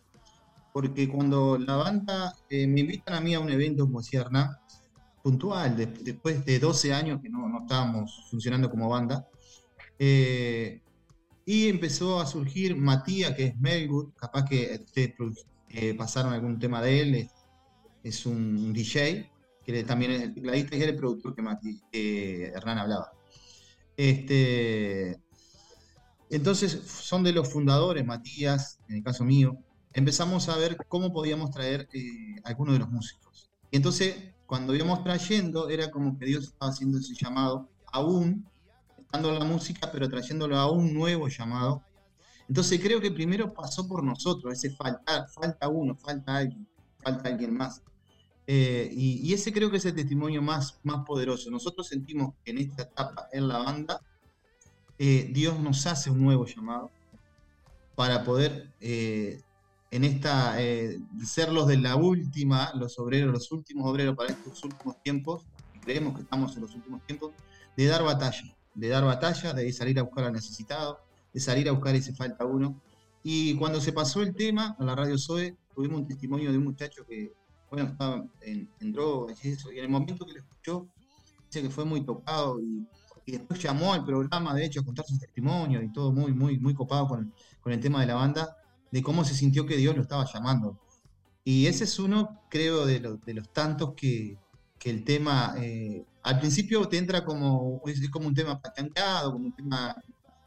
porque 0.73 1.09
cuando 1.09 1.57
la 1.57 1.77
banda 1.77 2.35
eh, 2.51 2.67
me 2.67 2.81
invitan 2.81 3.15
a 3.15 3.21
mí 3.21 3.35
a 3.35 3.41
un 3.41 3.51
evento 3.51 3.87
como 3.87 4.01
decía 4.01 4.21
Puntual, 5.27 5.77
después 6.05 6.45
de 6.45 6.61
12 6.61 6.95
años 6.95 7.21
que 7.21 7.29
no, 7.29 7.59
estábamos 7.61 8.29
funcionando 8.31 8.71
como 8.71 8.89
banda. 8.89 9.29
Eh, 9.99 10.81
y 11.45 11.69
empezó 11.69 12.21
a 12.21 12.27
surgir 12.27 12.77
Matías, 12.77 13.35
que 13.35 13.47
es 13.47 13.59
Melwood, 13.59 14.13
capaz 14.15 14.45
que 14.45 14.81
ustedes 14.85 15.15
eh, 15.71 15.95
pasaron 15.95 16.33
algún 16.33 16.61
tema 16.61 16.81
de 16.81 17.01
él, 17.01 17.31
es, 18.05 18.25
un 18.25 18.73
DJ, 18.73 19.29
que 19.65 19.83
también 19.83 20.13
es 20.13 20.23
el 20.23 20.33
tecladista 20.33 20.77
y 20.77 20.83
es 20.83 20.89
el 20.91 20.97
productor 20.97 21.35
que, 21.91 22.45
Hernán 22.55 22.79
hablaba. 22.79 23.11
Este, 23.97 25.19
entonces 26.31 26.71
son 26.87 27.25
de 27.25 27.33
los 27.33 27.53
fundadores, 27.53 28.07
Matías, 28.07 28.79
en 28.89 28.99
el 28.99 29.03
caso 29.03 29.25
mío, 29.25 29.59
empezamos 29.93 30.49
a 30.49 30.57
ver 30.57 30.77
cómo 30.87 31.13
podíamos 31.13 31.51
traer 31.51 31.89
eh, 31.93 32.37
algunos 32.45 32.75
de 32.75 32.79
los 32.79 32.91
músicos. 32.91 33.51
Y 33.73 33.79
entonces 33.79 34.36
cuando 34.47 34.75
íbamos 34.75 35.03
trayendo, 35.03 35.69
era 35.69 35.91
como 35.91 36.19
que 36.19 36.27
Dios 36.27 36.45
estaba 36.45 36.71
haciendo 36.71 36.99
ese 36.99 37.15
llamado, 37.15 37.69
aún 37.93 38.47
dando 39.13 39.33
la 39.33 39.45
música, 39.45 39.91
pero 39.93 40.09
trayéndolo 40.09 40.57
a 40.59 40.71
un 40.71 40.95
nuevo 40.95 41.29
llamado. 41.29 41.83
Entonces 42.49 42.81
creo 42.81 43.01
que 43.01 43.11
primero 43.11 43.53
pasó 43.53 43.89
por 43.89 44.05
nosotros, 44.05 44.53
ese 44.53 44.71
falta, 44.71 45.27
falta 45.27 45.69
uno, 45.69 45.97
falta 45.97 46.37
alguien, 46.37 46.67
falta 47.03 47.29
alguien 47.29 47.55
más. 47.55 47.83
Eh, 48.47 48.89
y, 48.93 49.33
ese 49.33 49.53
creo 49.53 49.71
que 49.71 49.79
es 49.79 49.85
el 49.87 49.95
testimonio 49.95 50.41
más, 50.41 50.79
más 50.85 51.05
poderoso. 51.05 51.51
Nosotros 51.51 51.89
sentimos 51.89 52.35
que 52.45 52.53
en 52.53 52.59
esta 52.59 52.85
etapa 52.85 53.29
en 53.33 53.49
la 53.49 53.59
banda, 53.59 54.01
eh, 54.99 55.29
Dios 55.33 55.59
nos 55.59 55.85
hace 55.87 56.11
un 56.11 56.23
nuevo 56.23 56.47
llamado 56.47 56.91
para 57.97 58.23
poder 58.23 58.71
eh, 58.81 59.41
en 59.91 60.05
esta, 60.05 60.61
eh, 60.61 60.99
ser 61.25 61.53
los 61.53 61.67
de 61.67 61.79
la 61.79 61.97
última, 61.97 62.73
los 62.75 62.99
obreros, 62.99 63.33
los 63.33 63.53
últimos 63.53 63.89
obreros 63.89 64.17
para 64.17 64.31
estos 64.31 64.63
últimos 64.65 65.01
tiempos, 65.03 65.47
creemos 65.83 66.15
que 66.15 66.23
estamos 66.23 66.55
en 66.57 66.63
los 66.63 66.75
últimos 66.75 67.05
tiempos, 67.07 67.33
de 67.77 67.87
dar 67.87 68.03
batalla, 68.03 68.57
de 68.75 68.89
dar 68.89 69.05
batalla, 69.05 69.53
de 69.53 69.73
salir 69.73 69.99
a 69.99 70.03
buscar 70.03 70.25
al 70.25 70.33
necesitado, 70.33 71.01
de 71.33 71.41
salir 71.41 71.69
a 71.69 71.73
buscar 71.73 71.95
ese 71.95 72.15
falta 72.15 72.45
uno. 72.45 72.81
Y 73.23 73.55
cuando 73.57 73.81
se 73.81 73.93
pasó 73.93 74.23
el 74.23 74.35
tema 74.35 74.77
a 74.79 74.85
la 74.85 74.95
radio 74.95 75.19
SOE, 75.19 75.57
tuvimos 75.75 76.01
un 76.01 76.07
testimonio 76.07 76.51
de 76.51 76.59
un 76.59 76.65
muchacho 76.65 77.05
que, 77.07 77.33
bueno, 77.71 77.91
estaba 77.91 78.25
en, 78.41 78.69
drogas 78.93 79.45
y 79.45 79.51
eso, 79.51 79.73
y 79.73 79.79
en 79.79 79.85
el 79.85 79.91
momento 79.91 80.27
que 80.27 80.33
lo 80.33 80.41
escuchó, 80.41 80.89
dice 81.47 81.63
que 81.63 81.71
fue 81.71 81.85
muy 81.85 82.05
tocado 82.05 82.61
y, 82.61 82.87
y 83.25 83.33
después 83.33 83.63
llamó 83.63 83.93
al 83.93 84.05
programa, 84.05 84.55
de 84.55 84.65
hecho, 84.65 84.81
a 84.81 84.85
contar 84.85 85.05
su 85.05 85.19
testimonio 85.19 85.83
y 85.83 85.93
todo 85.93 86.13
muy, 86.13 86.33
muy, 86.33 86.59
muy 86.59 86.75
copado 86.75 87.09
con, 87.09 87.33
con 87.61 87.73
el 87.73 87.81
tema 87.81 88.01
de 88.01 88.07
la 88.07 88.15
banda, 88.15 88.57
de 88.91 89.03
cómo 89.03 89.25
se 89.25 89.35
sintió 89.35 89.67
que 89.67 89.77
Dios 89.77 89.97
lo 89.97 90.03
estaba 90.03 90.27
llamando. 90.33 90.79
Y 91.45 91.67
ese 91.67 91.85
es 91.85 91.99
uno, 91.99 92.41
creo, 92.49 92.87
de, 92.87 93.01
los, 93.01 93.25
de 93.25 93.35
los 93.35 93.49
tantos 93.53 93.95
que, 93.95 94.37
que 94.79 94.91
el 94.91 95.05
tema, 95.05 95.55
eh, 95.59 96.05
al 96.23 96.41
principio 96.41 96.87
te 96.89 96.99
entra 96.99 97.25
como, 97.25 97.83
es, 97.87 98.09
como 98.11 98.27
un 98.27 98.35
tema 98.35 98.61
patanqueado, 98.61 99.33
como 99.33 99.47
un 99.47 99.55
tema 99.55 99.97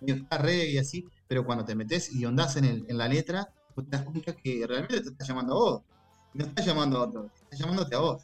reggae 0.01 0.71
y 0.71 0.77
así, 0.77 1.05
pero 1.27 1.45
cuando 1.45 1.65
te 1.65 1.75
metes 1.75 2.13
y 2.13 2.25
ondás 2.25 2.55
en, 2.57 2.65
el, 2.65 2.85
en 2.87 2.97
la 2.97 3.07
letra, 3.07 3.49
te 3.75 3.83
das 3.89 4.03
cuenta 4.03 4.33
que 4.33 4.65
realmente 4.67 5.01
te 5.01 5.09
está 5.09 5.25
llamando 5.25 5.53
a 5.53 5.57
vos. 5.57 5.81
No 6.33 6.45
está 6.45 6.63
llamando 6.63 6.97
a 6.97 7.07
otro, 7.07 7.29
está 7.43 7.57
llamándote 7.57 7.95
a 7.95 7.99
vos. 7.99 8.23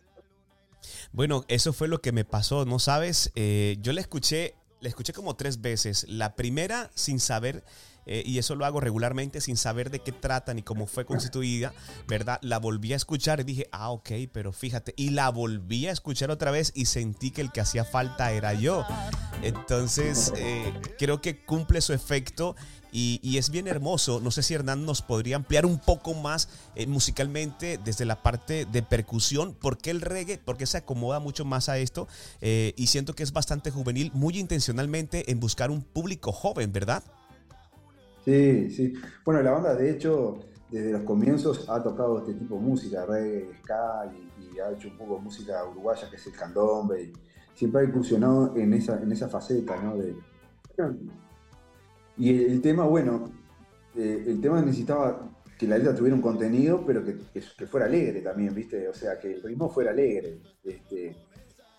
Bueno, 1.11 1.43
eso 1.47 1.73
fue 1.73 1.87
lo 1.87 2.01
que 2.01 2.11
me 2.11 2.25
pasó, 2.25 2.65
¿no 2.65 2.79
sabes? 2.79 3.31
Eh, 3.35 3.77
yo 3.81 3.93
la 3.93 4.01
escuché, 4.01 4.55
la 4.81 4.89
escuché 4.89 5.13
como 5.13 5.35
tres 5.35 5.61
veces. 5.61 6.05
La 6.07 6.35
primera 6.35 6.91
sin 6.93 7.19
saber 7.19 7.63
eh, 8.05 8.23
y 8.25 8.37
eso 8.37 8.55
lo 8.55 8.65
hago 8.65 8.79
regularmente 8.79 9.41
sin 9.41 9.57
saber 9.57 9.89
de 9.89 9.99
qué 9.99 10.11
trata 10.11 10.53
ni 10.53 10.61
cómo 10.61 10.85
fue 10.87 11.05
constituida, 11.05 11.73
¿verdad? 12.07 12.39
La 12.41 12.59
volví 12.59 12.93
a 12.93 12.95
escuchar 12.95 13.39
y 13.39 13.43
dije, 13.43 13.67
ah, 13.71 13.89
ok, 13.89 14.11
pero 14.31 14.51
fíjate, 14.51 14.93
y 14.95 15.09
la 15.09 15.29
volví 15.29 15.87
a 15.87 15.91
escuchar 15.91 16.31
otra 16.31 16.51
vez 16.51 16.71
y 16.75 16.85
sentí 16.85 17.31
que 17.31 17.41
el 17.41 17.51
que 17.51 17.61
hacía 17.61 17.83
falta 17.83 18.31
era 18.31 18.53
yo. 18.53 18.85
Entonces, 19.41 20.33
eh, 20.37 20.73
creo 20.97 21.21
que 21.21 21.43
cumple 21.43 21.81
su 21.81 21.93
efecto 21.93 22.55
y, 22.91 23.37
es 23.37 23.49
bien 23.49 23.67
hermoso. 23.67 24.21
No 24.21 24.31
sé 24.31 24.41
si 24.41 24.53
Hernán 24.53 24.85
nos 24.85 25.01
podría 25.01 25.35
ampliar 25.35 25.65
un 25.65 25.79
poco 25.79 26.13
más 26.13 26.47
eh, 26.75 26.87
musicalmente 26.87 27.77
desde 27.83 28.05
la 28.05 28.23
parte 28.23 28.63
de 28.63 28.83
percusión. 28.83 29.53
¿Por 29.53 29.77
qué 29.77 29.91
el 29.91 29.99
reggae? 29.99 30.37
Porque 30.37 30.65
se 30.65 30.77
acomoda 30.77 31.19
mucho 31.19 31.43
más 31.43 31.67
a 31.67 31.77
esto 31.77 32.07
y 32.41 32.87
siento 32.87 33.13
que 33.13 33.23
es 33.23 33.33
bastante 33.33 33.69
juvenil, 33.69 34.11
muy 34.13 34.39
intencionalmente 34.39 35.29
en 35.29 35.41
buscar 35.41 35.71
un 35.71 35.81
público 35.81 36.31
joven, 36.31 36.71
¿verdad? 36.71 37.03
Sí, 38.25 38.71
sí. 38.71 38.93
Bueno, 39.23 39.41
la 39.43 39.51
banda 39.51 39.75
de 39.75 39.91
hecho 39.91 40.39
desde 40.71 40.91
los 40.91 41.03
comienzos 41.03 41.69
ha 41.69 41.81
tocado 41.81 42.19
este 42.19 42.33
tipo 42.33 42.55
de 42.55 42.61
música, 42.61 43.05
reggae, 43.05 43.53
ska 43.61 44.11
y, 44.11 44.59
ha 44.59 44.71
hecho 44.71 44.87
un 44.87 44.97
poco 44.97 45.15
de 45.15 45.21
música 45.21 45.63
uruguaya 45.69 46.09
que 46.09 46.15
es 46.15 46.27
el 46.27 46.33
candombe 46.33 47.03
y 47.03 47.13
siempre 47.53 47.81
ha 47.81 47.83
incursionado 47.83 48.55
en 48.55 48.73
esa, 48.73 49.01
en 49.01 49.11
esa 49.11 49.27
faceta, 49.27 49.75
¿no? 49.81 49.95
Y 52.17 52.45
el, 52.45 52.61
tema, 52.61 52.85
bueno, 52.85 53.29
eh, 53.95 54.23
el 54.25 54.39
tema 54.39 54.61
necesitaba 54.61 55.29
que 55.57 55.67
la 55.67 55.77
letra 55.77 55.93
tuviera 55.93 56.15
un 56.15 56.21
contenido, 56.21 56.83
pero 56.85 57.03
que, 57.03 57.41
fuera 57.67 57.85
alegre 57.85 58.21
también, 58.21 58.55
¿viste? 58.55 58.87
O 58.87 58.93
sea, 58.93 59.19
que 59.19 59.33
el 59.33 59.43
ritmo 59.43 59.69
fuera 59.69 59.91
alegre. 59.91 60.39
Este, 60.63 61.15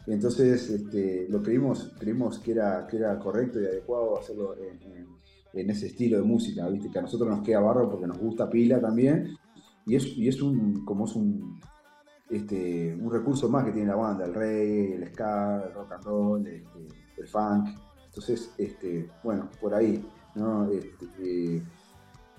entonces 0.07 0.71
este, 0.71 1.27
lo 1.29 1.43
creímos, 1.43 1.95
creímos 1.99 2.39
que 2.39 2.53
era, 2.53 2.87
que 2.87 2.99
era 2.99 3.19
correcto 3.19 3.61
y 3.61 3.65
adecuado 3.67 4.19
hacerlo 4.19 4.55
en 4.59 5.16
ese 5.53 5.87
estilo 5.87 6.19
de 6.19 6.25
música, 6.25 6.69
¿viste? 6.69 6.91
que 6.91 6.99
a 6.99 7.03
nosotros 7.03 7.29
nos 7.29 7.43
queda 7.43 7.61
barro 7.61 7.91
porque 7.91 8.07
nos 8.07 8.19
gusta 8.19 8.49
pila 8.49 8.81
también, 8.81 9.37
y 9.87 9.97
es, 9.97 10.07
y 10.17 10.29
es 10.29 10.43
un, 10.43 10.85
como 10.85 11.07
es 11.07 11.15
un, 11.15 11.61
este, 12.29 12.95
un 12.95 13.11
recurso 13.11 13.49
más 13.49 13.65
que 13.65 13.73
tiene 13.73 13.89
la 13.89 13.97
banda, 13.97 14.25
el 14.25 14.35
reggae, 14.35 14.95
el 14.95 15.09
ska, 15.09 15.65
el 15.67 15.75
rock 15.75 15.93
and 15.93 16.05
roll, 16.05 16.47
este, 16.47 16.89
el 17.19 17.29
funk, 17.29 17.69
entonces, 18.17 18.55
este, 18.57 19.11
bueno, 19.23 19.51
por 19.61 19.75
ahí, 19.75 20.03
¿no? 20.35 20.71
Este, 20.71 21.07
eh, 21.19 21.63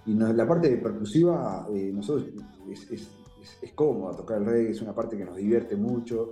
y 0.08 0.14
la 0.14 0.48
parte 0.48 0.76
percusiva, 0.78 1.68
eh, 1.72 1.92
nosotros 1.94 2.30
es, 2.72 2.92
es, 2.92 3.12
es, 3.62 3.74
cómoda 3.74 4.18
tocar 4.18 4.40
el 4.40 4.46
reggae, 4.46 4.72
es 4.72 4.82
una 4.82 4.96
parte 4.96 5.18
que 5.18 5.26
nos 5.26 5.36
divierte 5.36 5.76
mucho. 5.76 6.32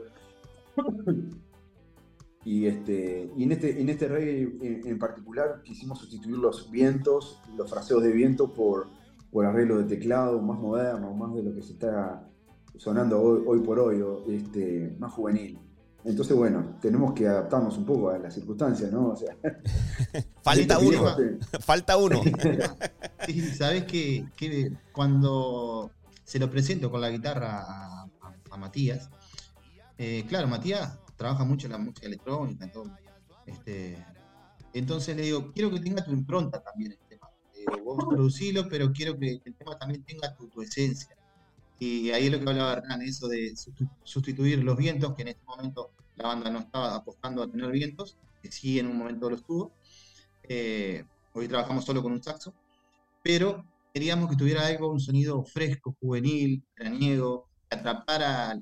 Y, 2.45 2.67
este, 2.67 3.31
y 3.35 3.43
en, 3.43 3.51
este, 3.51 3.81
en 3.81 3.89
este 3.89 4.07
reggae 4.07 4.81
en, 4.85 4.99
particular 4.99 5.63
quisimos 5.63 5.97
sustituir 5.97 6.37
los 6.37 6.69
vientos, 6.69 7.39
los 7.57 7.71
fraseos 7.71 8.03
de 8.03 8.11
viento 8.11 8.53
por, 8.53 8.87
por 9.31 9.47
arreglo 9.47 9.79
de 9.79 9.85
teclado 9.85 10.39
más 10.39 10.59
moderno, 10.59 11.11
más 11.15 11.33
de 11.33 11.41
lo 11.41 11.55
que 11.55 11.63
se 11.63 11.73
está 11.73 12.29
sonando 12.77 13.19
hoy, 13.19 13.61
por 13.61 13.79
hoy, 13.79 14.03
este, 14.29 14.95
más 14.99 15.11
juvenil. 15.13 15.59
Entonces, 16.03 16.37
bueno, 16.37 16.77
tenemos 16.79 17.13
que 17.13 17.27
adaptarnos 17.27 17.79
un 17.79 17.85
poco 17.85 18.11
a 18.11 18.19
las 18.19 18.35
circunstancias, 18.35 18.91
¿no? 18.91 19.07
O 19.07 19.15
sea, 19.15 19.35
falta 20.43 20.77
uno. 20.77 21.15
falta 21.61 21.97
uno. 21.97 22.21
sí, 23.25 23.41
sabes 23.41 23.85
que, 23.85 24.71
cuando 24.91 25.89
se 26.23 26.37
lo 26.37 26.47
presento 26.51 26.91
con 26.91 27.01
la 27.01 27.09
guitarra 27.09 27.65
a, 27.67 28.07
Matías, 28.57 29.09
eh, 29.97 30.23
claro, 30.29 30.47
Matías 30.47 30.97
trabaja 31.15 31.43
mucho 31.43 31.67
en 31.67 31.73
la 31.73 31.77
música 31.77 32.07
electrónica, 32.07 32.69
Este, 33.45 34.03
entonces 34.73 35.15
le 35.15 35.23
digo, 35.23 35.51
quiero 35.53 35.71
que 35.71 35.79
tenga 35.79 36.03
tu 36.03 36.11
impronta 36.11 36.61
también 36.61 36.93
el 36.93 36.99
tema. 37.07 37.29
vos 37.83 38.05
producilo, 38.09 38.67
pero 38.69 38.91
quiero 38.91 39.17
que 39.17 39.41
el 39.43 39.55
tema 39.55 39.77
también 39.77 40.03
tenga 40.03 40.35
tu, 40.35 40.61
esencia. 40.61 41.15
Y 41.79 42.11
ahí 42.11 42.25
es 42.25 42.31
lo 42.31 42.39
que 42.39 42.49
hablaba 42.49 42.73
Hernán, 42.73 43.01
eso 43.01 43.27
de 43.27 43.53
sustituir 44.03 44.63
los 44.63 44.77
vientos, 44.77 45.13
que 45.15 45.23
en 45.23 45.29
este 45.29 45.45
momento 45.45 45.91
la 46.15 46.27
banda 46.27 46.49
no 46.49 46.59
estaba 46.59 46.95
apostando 46.95 47.43
a 47.43 47.49
tener 47.49 47.71
vientos, 47.71 48.17
que 48.41 48.51
sí 48.51 48.79
en 48.79 48.87
un 48.87 48.97
momento 48.97 49.29
lo 49.29 49.35
estuvo. 49.35 49.71
Eh, 50.43 51.03
hoy 51.33 51.47
trabajamos 51.47 51.85
solo 51.85 52.01
con 52.01 52.11
un 52.11 52.23
saxo, 52.23 52.53
pero 53.23 53.65
queríamos 53.93 54.29
que 54.29 54.35
tuviera 54.35 54.67
algo, 54.67 54.89
un 54.89 54.99
sonido 54.99 55.43
fresco, 55.43 55.95
juvenil, 55.99 56.63
veraniego, 56.77 57.47
atrapar 57.69 58.23
a, 58.23 58.61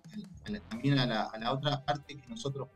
también 0.69 0.99
a 0.99 1.05
la, 1.37 1.51
otra 1.51 1.83
parte 1.83 2.17
que 2.17 2.27
nosotros 2.27 2.69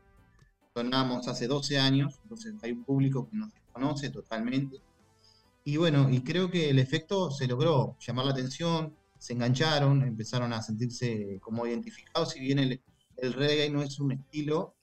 sonamos 0.74 1.26
hace 1.28 1.46
12 1.46 1.78
años, 1.78 2.18
entonces 2.22 2.54
hay 2.62 2.72
un 2.72 2.84
público 2.84 3.28
que 3.28 3.36
nos 3.36 3.50
conoce 3.72 4.10
totalmente. 4.10 4.80
Y 5.64 5.76
bueno, 5.76 6.08
y 6.10 6.22
creo 6.22 6.50
que 6.50 6.70
el 6.70 6.78
efecto 6.78 7.30
se 7.30 7.46
logró, 7.46 7.96
llamar 8.00 8.26
la 8.26 8.32
atención, 8.32 8.94
se 9.18 9.32
engancharon, 9.32 10.02
empezaron 10.02 10.52
a 10.52 10.62
sentirse 10.62 11.38
como 11.40 11.66
identificados, 11.66 12.30
si 12.30 12.40
bien 12.40 12.58
el, 12.58 12.80
el 13.16 13.32
reggae 13.32 13.68
no 13.68 13.82
es 13.82 13.98
un 13.98 14.12
estilo 14.12 14.74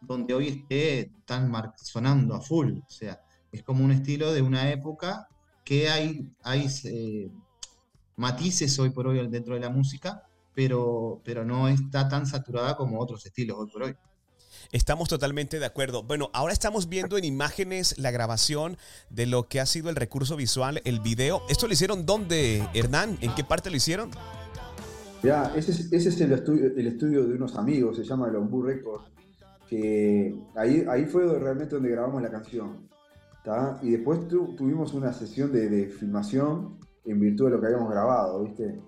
donde 0.00 0.34
hoy 0.34 0.48
esté 0.48 1.12
tan 1.24 1.50
sonando 1.76 2.34
a 2.34 2.40
full, 2.40 2.78
o 2.78 2.90
sea, 2.90 3.20
es 3.52 3.62
como 3.62 3.84
un 3.84 3.92
estilo 3.92 4.32
de 4.32 4.42
una 4.42 4.70
época 4.70 5.28
que 5.64 5.88
hay, 5.88 6.28
hay 6.42 6.66
eh, 6.84 7.30
matices 8.16 8.78
hoy 8.78 8.90
por 8.90 9.06
hoy 9.06 9.26
dentro 9.28 9.54
de 9.54 9.60
la 9.60 9.70
música, 9.70 10.26
pero, 10.54 11.20
pero 11.24 11.44
no 11.44 11.68
está 11.68 12.08
tan 12.08 12.26
saturada 12.26 12.76
como 12.76 13.00
otros 13.00 13.24
estilos 13.26 13.58
hoy 13.58 13.70
por 13.70 13.82
hoy. 13.82 13.96
Estamos 14.72 15.08
totalmente 15.08 15.58
de 15.58 15.66
acuerdo. 15.66 16.02
Bueno, 16.02 16.30
ahora 16.32 16.52
estamos 16.52 16.88
viendo 16.88 17.18
en 17.18 17.24
imágenes 17.24 17.98
la 17.98 18.10
grabación 18.10 18.76
de 19.10 19.26
lo 19.26 19.48
que 19.48 19.60
ha 19.60 19.66
sido 19.66 19.90
el 19.90 19.96
recurso 19.96 20.36
visual, 20.36 20.80
el 20.84 21.00
video. 21.00 21.42
¿Esto 21.48 21.66
lo 21.66 21.74
hicieron 21.74 22.06
dónde, 22.06 22.66
Hernán? 22.74 23.18
¿En 23.20 23.34
qué 23.34 23.44
parte 23.44 23.70
lo 23.70 23.76
hicieron? 23.76 24.10
Ya, 25.22 25.52
ese 25.54 25.72
es, 25.72 25.92
ese 25.92 26.08
es 26.08 26.20
el, 26.20 26.32
estudio, 26.32 26.66
el 26.76 26.86
estudio 26.86 27.24
de 27.26 27.34
unos 27.34 27.56
amigos, 27.56 27.96
se 27.96 28.04
llama 28.04 28.28
el 28.28 28.36
Ombu 28.36 28.62
Records, 28.62 29.10
que 29.68 30.34
ahí, 30.54 30.84
ahí 30.88 31.06
fue 31.06 31.38
realmente 31.38 31.74
donde 31.74 31.90
grabamos 31.90 32.20
la 32.22 32.30
canción. 32.30 32.88
Y 33.82 33.90
después 33.90 34.26
tuvimos 34.28 34.94
una 34.94 35.12
sesión 35.12 35.52
de, 35.52 35.68
de 35.68 35.86
filmación 35.86 36.78
en 37.04 37.20
virtud 37.20 37.46
de 37.46 37.50
lo 37.52 37.60
que 37.60 37.66
habíamos 37.66 37.90
grabado, 37.90 38.42
¿viste? 38.42 38.80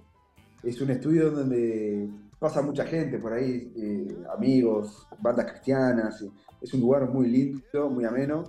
Es 0.63 0.81
un 0.81 0.91
estudio 0.91 1.31
donde 1.31 2.09
pasa 2.39 2.63
mucha 2.63 2.85
gente 2.85 3.19
por 3.19 3.33
ahí, 3.33 3.73
eh, 3.77 4.17
amigos, 4.37 5.07
bandas 5.21 5.51
cristianas. 5.51 6.25
Es 6.61 6.75
un 6.75 6.81
lugar 6.81 7.09
muy 7.09 7.29
lindo, 7.29 7.91
muy 7.91 8.05
ameno 8.05 8.45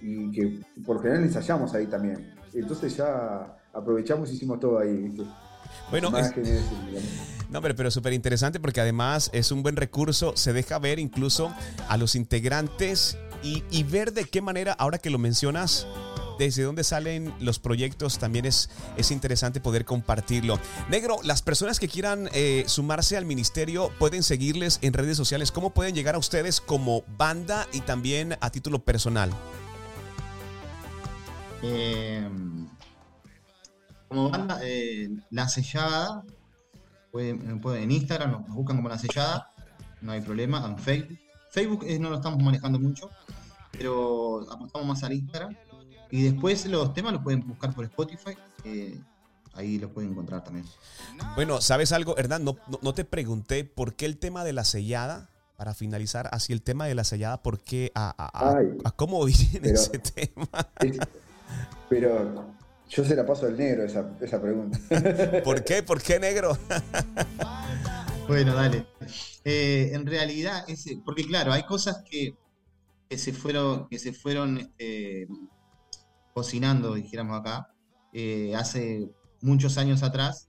y 0.00 0.30
que 0.32 0.60
por 0.84 0.96
lo 0.96 1.02
general 1.02 1.24
ensayamos 1.24 1.74
ahí 1.74 1.86
también. 1.86 2.34
Entonces 2.52 2.96
ya 2.96 3.56
aprovechamos 3.72 4.30
y 4.30 4.34
hicimos 4.34 4.60
todo 4.60 4.78
ahí. 4.78 4.94
¿viste? 4.94 5.24
Bueno, 5.90 6.10
no, 7.50 7.62
pero, 7.62 7.74
pero 7.74 7.90
súper 7.90 8.12
interesante 8.12 8.60
porque 8.60 8.80
además 8.80 9.30
es 9.32 9.52
un 9.52 9.62
buen 9.62 9.76
recurso, 9.76 10.36
se 10.36 10.52
deja 10.52 10.78
ver 10.78 10.98
incluso 10.98 11.52
a 11.88 11.96
los 11.96 12.14
integrantes 12.14 13.18
y, 13.42 13.64
y 13.70 13.82
ver 13.84 14.12
de 14.12 14.24
qué 14.24 14.40
manera, 14.40 14.72
ahora 14.72 14.98
que 14.98 15.10
lo 15.10 15.18
mencionas, 15.18 15.86
desde 16.38 16.62
dónde 16.62 16.84
salen 16.84 17.34
los 17.40 17.58
proyectos, 17.58 18.18
también 18.18 18.44
es, 18.44 18.70
es 18.96 19.10
interesante 19.10 19.60
poder 19.60 19.84
compartirlo. 19.84 20.58
Negro, 20.88 21.18
las 21.22 21.42
personas 21.42 21.80
que 21.80 21.88
quieran 21.88 22.28
eh, 22.32 22.64
sumarse 22.66 23.16
al 23.16 23.24
ministerio 23.24 23.90
pueden 23.98 24.22
seguirles 24.22 24.78
en 24.82 24.92
redes 24.92 25.16
sociales. 25.16 25.52
¿Cómo 25.52 25.70
pueden 25.70 25.94
llegar 25.94 26.14
a 26.14 26.18
ustedes 26.18 26.60
como 26.60 27.02
banda 27.16 27.66
y 27.72 27.80
también 27.80 28.36
a 28.40 28.50
título 28.50 28.84
personal? 28.84 29.30
Em, 31.62 32.68
como 34.08 34.30
banda, 34.30 34.58
eh, 34.62 35.08
La 35.30 35.48
Sellada, 35.48 36.24
pueden, 37.10 37.60
en 37.64 37.90
Instagram, 37.90 38.32
nos, 38.32 38.46
buscan 38.48 38.76
como 38.76 38.88
La 38.88 38.98
Sellada, 38.98 39.50
no 40.00 40.12
hay 40.12 40.20
problema, 40.20 40.66
en 40.66 40.78
Facebook. 40.78 41.18
Facebook 41.50 41.84
no 42.00 42.10
lo 42.10 42.16
estamos 42.16 42.42
manejando 42.42 42.80
mucho, 42.80 43.10
pero 43.70 44.40
apuntamos 44.50 44.88
más 44.88 45.02
al 45.04 45.12
Instagram. 45.12 45.56
Y 46.12 46.24
después 46.24 46.66
los 46.66 46.92
temas 46.92 47.14
los 47.14 47.22
pueden 47.22 47.40
buscar 47.48 47.74
por 47.74 47.86
Spotify. 47.86 48.36
ahí 49.54 49.78
los 49.78 49.90
pueden 49.90 50.10
encontrar 50.10 50.44
también. 50.44 50.66
Bueno, 51.34 51.62
¿sabes 51.62 51.90
algo, 51.90 52.18
Hernán? 52.18 52.44
No, 52.44 52.58
no, 52.82 52.92
te 52.92 53.06
pregunté 53.06 53.64
por 53.64 53.94
qué 53.94 54.04
el 54.04 54.18
tema 54.18 54.44
de 54.44 54.52
la 54.52 54.64
sellada, 54.64 55.30
para 55.56 55.72
finalizar, 55.72 56.28
así 56.30 56.52
el 56.52 56.60
tema 56.60 56.84
de 56.86 56.94
la 56.94 57.04
sellada, 57.04 57.42
¿por 57.42 57.60
qué? 57.60 57.92
¿A, 57.94 58.14
a, 58.84 58.90
cómo 58.90 59.24
viene 59.24 59.70
ese 59.70 59.98
tema? 60.00 60.48
Pero 61.88 62.54
yo 62.90 63.04
se 63.06 63.16
la 63.16 63.24
paso 63.24 63.46
al 63.46 63.56
negro 63.56 63.84
esa, 63.84 64.12
esa 64.20 64.38
pregunta. 64.38 64.78
¿Por 65.44 65.64
qué? 65.64 65.82
¿Por 65.82 66.02
qué 66.02 66.20
negro? 66.20 66.58
bueno, 68.28 68.54
dale. 68.54 68.84
Eh, 69.46 69.92
en 69.94 70.04
realidad, 70.04 70.62
ese, 70.68 71.00
porque 71.06 71.24
claro, 71.24 71.54
hay 71.54 71.62
cosas 71.62 72.02
que, 72.02 72.36
que 73.08 73.16
se 73.16 73.32
fueron, 73.32 73.88
que 73.88 73.98
se 73.98 74.12
fueron 74.12 74.58
este, 74.58 75.26
cocinando, 76.32 76.94
dijéramos 76.94 77.40
acá, 77.40 77.68
eh, 78.12 78.54
hace 78.56 79.10
muchos 79.40 79.78
años 79.78 80.02
atrás. 80.02 80.48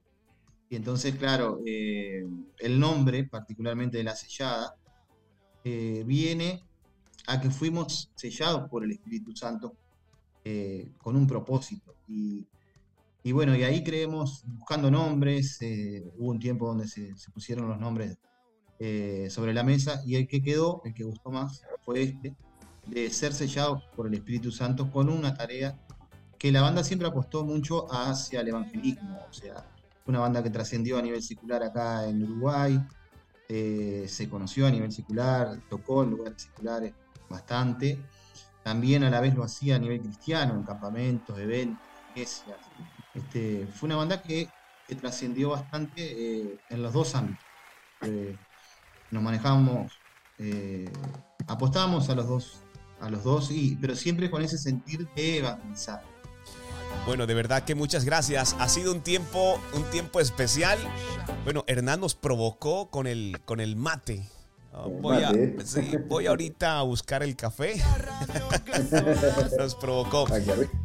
Y 0.69 0.75
entonces, 0.75 1.15
claro, 1.15 1.59
eh, 1.65 2.25
el 2.59 2.79
nombre, 2.79 3.25
particularmente 3.25 3.97
de 3.97 4.03
la 4.03 4.15
sellada, 4.15 4.75
viene 5.63 6.61
a 7.27 7.39
que 7.39 7.49
fuimos 7.49 8.11
sellados 8.15 8.69
por 8.69 8.83
el 8.83 8.91
Espíritu 8.91 9.33
Santo 9.33 9.77
con 10.97 11.15
un 11.15 11.25
propósito. 11.25 11.95
Y, 12.07 13.31
bueno, 13.31 13.55
y 13.55 13.63
ahí 13.63 13.81
creemos, 13.81 14.43
buscando 14.45 14.91
nombres, 14.91 15.59
hubo 16.17 16.31
un 16.31 16.39
tiempo 16.39 16.67
donde 16.67 16.87
se, 16.87 17.15
se 17.15 17.31
pusieron 17.31 17.69
los 17.69 17.79
nombres 17.79 18.17
eh, 18.85 19.29
sobre 19.29 19.53
la 19.53 19.63
mesa 19.63 20.01
y 20.05 20.15
el 20.15 20.27
que 20.27 20.41
quedó, 20.41 20.81
el 20.83 20.93
que 20.93 21.05
gustó 21.05 21.31
más, 21.31 21.61
fue 21.85 22.01
este, 22.03 22.35
de 22.85 23.09
ser 23.09 23.33
sellado 23.33 23.81
por 23.95 24.07
el 24.07 24.13
Espíritu 24.13 24.51
Santo 24.51 24.91
con 24.91 25.09
una 25.09 25.33
tarea 25.33 25.77
que 26.37 26.51
la 26.51 26.61
banda 26.61 26.83
siempre 26.83 27.07
apostó 27.07 27.45
mucho 27.45 27.87
hacia 27.91 28.41
el 28.41 28.49
evangelismo, 28.49 29.25
o 29.29 29.33
sea, 29.33 29.65
una 30.05 30.19
banda 30.19 30.43
que 30.43 30.49
trascendió 30.49 30.97
a 30.97 31.01
nivel 31.01 31.23
secular 31.23 31.63
acá 31.63 32.05
en 32.07 32.21
Uruguay, 32.23 32.79
eh, 33.47 34.05
se 34.07 34.29
conoció 34.29 34.67
a 34.67 34.71
nivel 34.71 34.91
secular, 34.91 35.61
tocó 35.69 36.03
en 36.03 36.09
lugares 36.09 36.41
seculares 36.41 36.93
bastante, 37.29 37.97
también 38.63 39.03
a 39.03 39.09
la 39.09 39.21
vez 39.21 39.33
lo 39.35 39.43
hacía 39.43 39.77
a 39.77 39.79
nivel 39.79 40.01
cristiano, 40.01 40.53
en 40.55 40.63
campamentos, 40.63 41.37
eventos, 41.39 41.85
iglesias. 42.09 42.57
Este, 43.13 43.67
fue 43.67 43.87
una 43.87 43.97
banda 43.97 44.21
que, 44.21 44.49
trascendió 45.01 45.49
bastante 45.49 46.03
eh, 46.03 46.59
en 46.69 46.83
los 46.83 46.93
dos 46.93 47.15
ámbitos. 47.15 47.43
Nos 49.09 49.21
manejamos, 49.23 49.91
eh, 50.37 50.91
apostábamos 51.47 52.09
a 52.09 52.15
los 52.15 52.27
dos, 52.27 52.62
a 53.03 53.09
los 53.09 53.23
dos, 53.23 53.51
y, 53.51 53.77
pero 53.81 53.95
siempre 53.95 54.31
con 54.31 54.41
ese 54.41 54.57
sentir 54.57 55.07
de 55.15 55.39
evangelizar. 55.39 56.03
Bueno, 57.05 57.27
de 57.27 57.33
verdad 57.33 57.63
que 57.63 57.75
muchas 57.75 58.05
gracias. 58.05 58.55
Ha 58.59 58.69
sido 58.69 58.93
un 58.93 59.01
tiempo, 59.01 59.59
un 59.73 59.83
tiempo 59.85 60.21
especial. 60.21 60.79
Bueno, 61.43 61.65
Hernán 61.67 61.99
nos 61.99 62.15
provocó 62.15 62.89
con 62.89 63.07
el, 63.07 63.41
con 63.43 63.59
el 63.59 63.75
mate. 63.75 64.23
Ah, 64.75 64.87
voy, 64.87 66.25
ahorita 66.25 66.79
a 66.79 66.81
buscar 66.81 67.21
el 67.21 67.35
café. 67.35 67.75
Nos 69.57 69.75
provocó. 69.75 70.25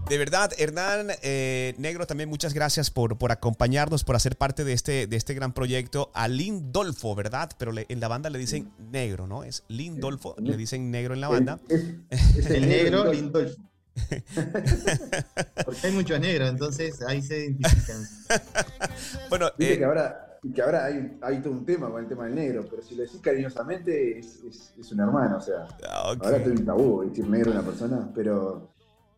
De 0.09 0.19
verdad, 0.19 0.53
Hernán 0.59 1.09
eh, 1.23 1.75
Negro, 1.79 2.07
también 2.07 2.29
muchas 2.29 2.53
gracias 2.53 2.91
por, 2.91 3.17
por 3.17 3.33
acompañarnos, 3.33 4.05
por 4.05 4.15
hacer 4.15 4.37
parte 4.37 4.65
de 4.65 4.75
este, 4.75 5.07
de 5.07 5.17
este 5.17 5.33
gran 5.33 5.55
proyecto. 5.55 6.11
A 6.13 6.29
Lindolfo, 6.29 7.15
¿verdad? 7.15 7.51
Pero 7.59 7.73
en 7.77 8.01
la 8.01 8.09
banda 8.09 8.29
le 8.29 8.39
dicen 8.39 8.71
negro, 8.93 9.27
¿no? 9.27 9.43
Es 9.43 9.65
Lindolfo, 9.69 10.37
le 10.39 10.59
dicen 10.59 10.91
negro 10.91 11.15
en 11.15 11.23
la 11.23 11.29
banda. 11.29 11.59
el 11.71 12.69
negro 12.69 13.11
Lindolfo. 13.11 13.63
Porque 15.65 15.87
hay 15.87 15.93
muchos 15.93 16.21
negros, 16.21 16.51
entonces 16.51 17.01
ahí 17.03 17.23
se 17.23 17.47
identifican. 17.47 18.07
bueno, 19.31 19.49
eh, 19.59 19.79
que 19.79 19.85
ahora 19.85 20.28
y 20.43 20.53
que 20.53 20.63
ahora 20.63 20.87
hay, 20.87 21.19
hay, 21.21 21.41
todo 21.41 21.53
un 21.53 21.65
tema 21.65 21.91
con 21.91 22.03
el 22.03 22.09
tema 22.09 22.25
del 22.25 22.35
negro, 22.35 22.65
pero 22.69 22.83
si 22.83 22.95
lo 22.95 23.03
decís 23.03 23.21
cariñosamente 23.21 24.19
es, 24.19 24.43
es, 24.79 24.93
un 24.93 25.01
hermano, 25.01 25.39
o 25.39 25.41
sea, 25.41 25.67
ah, 25.89 26.15
ahora 26.21 26.37
estoy 26.37 26.53
en 26.53 26.65
tabú 26.65 27.09
decir 27.09 27.29
negro 27.29 27.51
a 27.51 27.55
una 27.55 27.63
persona, 27.63 28.11
pero 28.15 28.71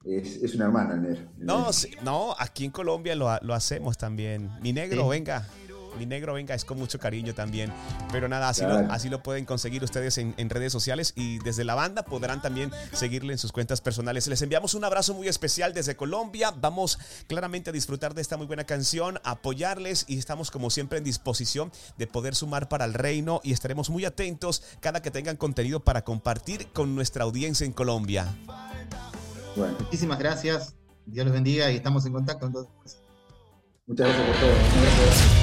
es, 0.04 0.42
es 0.42 0.54
un 0.54 0.62
hermano 0.62 0.94
el 0.94 1.02
negro. 1.02 1.28
no, 1.38 1.66
no, 2.02 2.35
aquí 2.38 2.64
en 2.64 2.70
Colombia 2.70 3.14
lo, 3.14 3.28
lo 3.42 3.54
hacemos 3.54 3.98
también. 3.98 4.50
Mi 4.62 4.72
negro, 4.72 5.09
venga. 5.09 5.46
Mi 5.98 6.07
negro, 6.07 6.35
venga, 6.35 6.55
es 6.55 6.64
con 6.64 6.79
mucho 6.79 6.98
cariño 6.98 7.35
también. 7.35 7.72
Pero 8.12 8.29
nada, 8.29 8.48
así, 8.48 8.62
lo, 8.62 8.74
así 8.90 9.09
lo 9.09 9.22
pueden 9.22 9.44
conseguir 9.44 9.83
ustedes 9.85 10.18
en, 10.18 10.50
redes 10.50 10.72
sociales 10.72 11.12
y 11.14 11.38
desde 11.38 11.64
la 11.64 11.74
banda 11.74 12.05
podrán 12.05 12.42
también 12.42 12.72
seguirle 12.92 13.33
en 13.33 13.38
sus 13.38 13.53
cuentas 13.53 13.81
personales. 13.81 14.26
Les 14.26 14.42
enviamos 14.42 14.74
un 14.74 14.85
abrazo 14.85 15.14
muy 15.14 15.29
especial 15.29 15.74
desde 15.74 15.96
Colombia. 15.96 16.53
Vamos 16.61 16.98
claramente 17.29 17.70
a 17.70 17.72
disfrutar 17.72 18.14
de 18.14 18.22
esta 18.22 18.37
muy 18.37 18.46
buena 18.46 18.64
canción, 18.64 19.20
apoyarles 19.22 20.05
y 20.09 20.18
estamos 20.18 20.50
como 20.50 20.70
siempre 20.70 20.98
en 20.98 21.05
disposición 21.05 21.70
de 21.98 22.07
poder 22.07 22.35
sumar 22.35 22.68
para 22.68 22.85
el 22.85 22.94
reino 22.94 23.40
y 23.44 23.53
estaremos 23.53 23.90
muy 23.90 24.05
atentos 24.05 24.62
cada 24.81 25.03
que 25.03 25.11
tengan 25.11 25.37
contenido 25.37 25.81
para 25.81 26.03
compartir 26.03 26.68
con 26.72 26.94
nuestra 26.94 27.24
audiencia 27.24 27.64
en 27.64 27.72
Colombia. 27.72 28.26
Bueno, 29.57 29.76
muchísimas 29.81 30.18
gracias. 30.18 30.74
Dios 31.07 31.26
los 31.26 31.35
bendiga 31.35 31.70
y 31.70 31.76
estamos 31.76 32.07
en 32.07 32.12
contacto 32.12 32.46
entonces. 32.46 33.03
Muchas 33.87 34.07
gracias 34.07 34.26
por 34.26 34.37
todo. 34.37 35.39